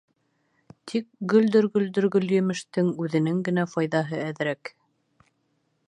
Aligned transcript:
Тик 0.91 1.05
гөлдөр-гөлдөр 1.33 2.07
гөлйемештең 2.15 2.91
үҙенең 3.05 3.39
генә 3.51 3.67
файҙаһы 3.75 4.23
әҙерәк. 4.31 4.75